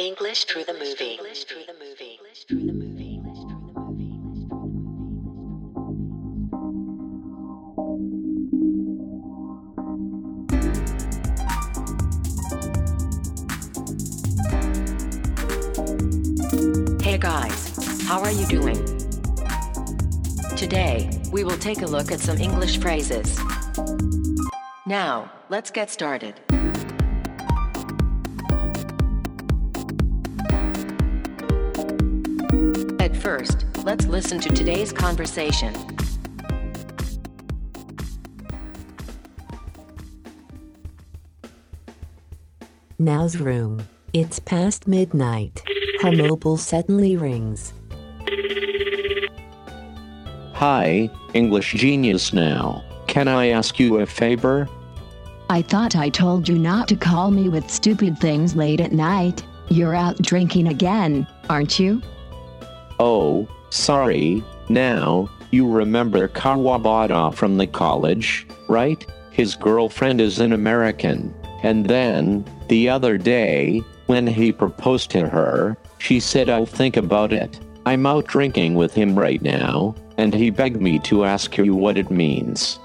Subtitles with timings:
[0.00, 1.16] English through the movie.
[1.16, 2.20] English through the movie.
[2.20, 3.18] English through the movie.
[17.02, 18.76] Hey guys, how are you doing?
[20.56, 23.36] Today, we will take a look at some English phrases.
[24.86, 26.40] Now, let's get started.
[33.08, 35.74] At first, let's listen to today's conversation.
[42.98, 43.80] Nao's room.
[44.12, 45.62] It's past midnight.
[46.02, 47.72] Her mobile suddenly rings.
[50.52, 52.84] Hi, English genius Nao.
[53.06, 54.68] Can I ask you a favor?
[55.48, 59.42] I thought I told you not to call me with stupid things late at night.
[59.70, 62.02] You're out drinking again, aren't you?
[62.98, 64.42] Oh, sorry.
[64.68, 69.04] Now, you remember Kawabata from the college, right?
[69.30, 71.34] His girlfriend is an American.
[71.62, 77.32] And then, the other day, when he proposed to her, she said, I'll think about
[77.32, 77.58] it.
[77.86, 81.96] I'm out drinking with him right now, and he begged me to ask you what
[81.96, 82.78] it means.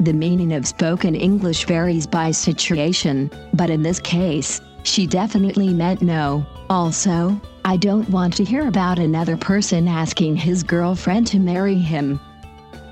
[0.00, 6.02] The meaning of spoken English varies by situation, but in this case, she definitely meant
[6.02, 6.46] no.
[6.70, 12.18] Also, I don't want to hear about another person asking his girlfriend to marry him.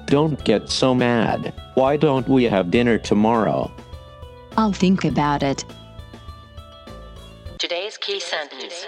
[0.05, 1.55] Don't get so mad.
[1.77, 3.73] Why don't we have dinner tomorrow?
[4.59, 5.65] I'll think about it.
[7.57, 8.87] Today's key sentence.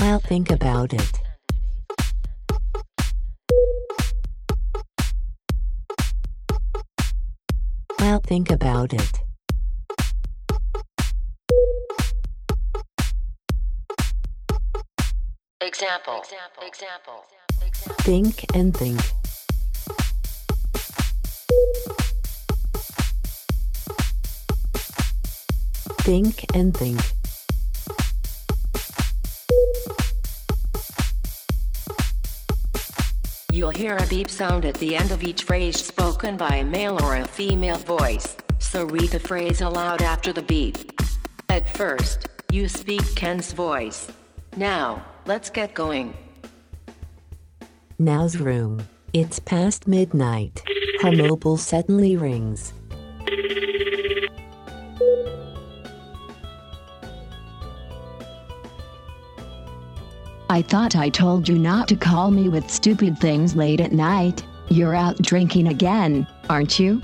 [0.00, 1.18] I'll think about it.
[8.00, 9.27] I'll think about it.
[15.80, 16.24] Example.
[16.66, 17.24] Example.
[18.00, 19.00] Think and think.
[26.02, 27.00] Think and think.
[33.52, 37.00] You'll hear a beep sound at the end of each phrase spoken by a male
[37.04, 40.76] or a female voice, so read the phrase aloud after the beep.
[41.48, 44.10] At first, you speak Ken's voice.
[44.56, 46.14] Now, let's get going.
[47.98, 48.80] Nao's room.
[49.12, 50.62] It's past midnight.
[51.02, 52.72] Her mobile suddenly rings.
[60.50, 64.42] I thought I told you not to call me with stupid things late at night.
[64.70, 67.02] You're out drinking again, aren't you?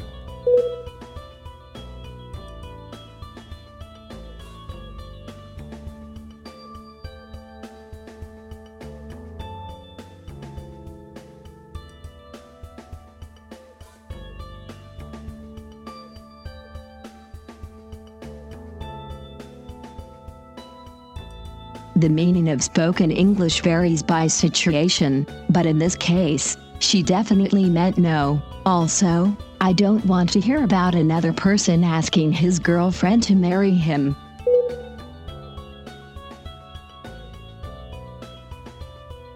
[21.97, 27.99] The meaning of spoken English varies by situation, but in this case, she definitely meant
[27.99, 28.43] no.
[28.67, 34.17] Also, I don't want to hear about another person asking his girlfriend to marry him.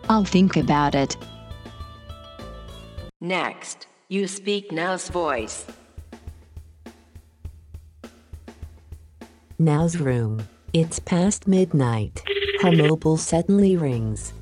[0.09, 1.17] I'll think about it.
[3.21, 5.65] Next, you speak Nao's voice.
[9.61, 10.43] Nao's room.
[10.73, 12.23] It's past midnight.
[12.61, 14.33] Her mobile suddenly rings.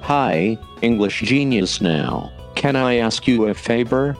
[0.00, 2.32] Hi, English genius Nao.
[2.56, 4.16] Can I ask you a favor?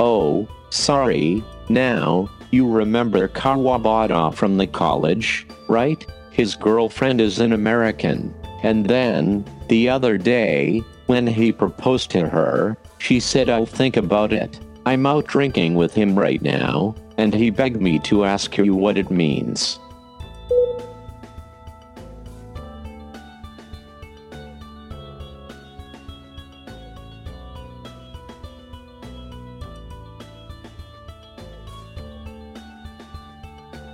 [0.00, 1.44] Oh, sorry.
[1.68, 6.04] Now, you remember Kawabata from the college, right?
[6.32, 8.34] His girlfriend is an American.
[8.64, 14.32] And then, the other day, when he proposed to her, she said, I'll think about
[14.32, 14.60] it.
[14.84, 18.98] I'm out drinking with him right now, and he begged me to ask you what
[18.98, 19.78] it means.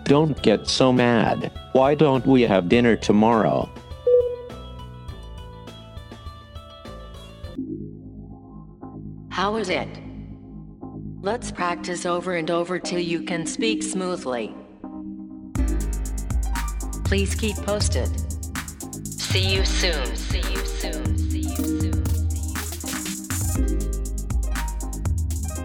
[0.05, 1.51] Don't get so mad.
[1.73, 3.71] Why don't we have dinner tomorrow?
[9.45, 9.91] How is it?
[11.21, 14.55] Let's practice over and over till you can speak smoothly.
[17.05, 18.09] Please keep posted.
[19.05, 20.17] See you soon.
[20.17, 21.19] See you soon.
[21.19, 22.07] See you soon.
[22.31, 23.75] See you soon.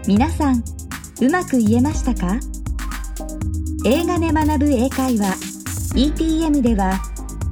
[0.06, 0.62] 皆さん
[1.22, 2.38] うまく言えましたか
[3.86, 5.34] 映画で学ぶ英会話
[5.94, 7.00] ETM では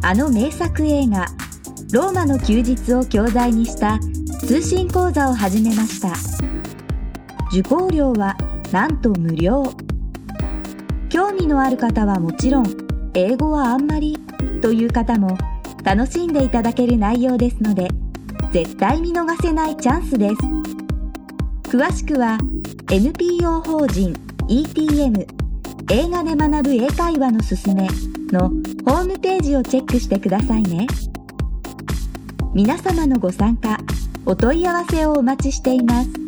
[0.02, 1.24] あの名作映画
[1.90, 3.98] 「ローマの休日」を教材にした
[4.40, 6.12] 通信講座を始めました。
[7.50, 8.36] 受講料は
[8.72, 9.64] なんと無料。
[11.08, 12.66] 興味のある方はもちろん
[13.14, 14.18] 英語はあんまり
[14.62, 15.36] という方も
[15.84, 17.88] 楽しんでいただける内容ですので
[18.52, 20.34] 絶対見逃せないチャンスです。
[21.70, 22.38] 詳しくは
[22.90, 24.14] NPO 法人
[24.48, 25.26] ETM
[25.90, 27.88] 映画で学ぶ英会話のすすめ
[28.30, 28.48] の
[28.84, 30.86] ホームページをチェックしてくださいね。
[32.54, 33.78] 皆様のご参加
[34.30, 36.27] お問い合わせをお待ちしています。